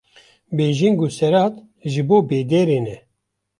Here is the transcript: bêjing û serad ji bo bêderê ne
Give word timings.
bêjing 0.55 0.95
û 1.05 1.07
serad 1.17 1.53
ji 1.91 2.01
bo 2.07 2.17
bêderê 2.29 2.79
ne 2.85 2.97